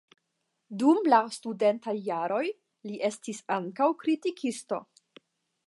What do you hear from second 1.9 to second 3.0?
jaroj li